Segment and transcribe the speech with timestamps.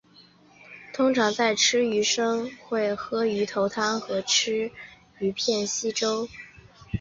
[0.91, 4.71] 通常在吃鱼生会喝鱼头汤和吃
[5.19, 6.27] 鱼片稀粥。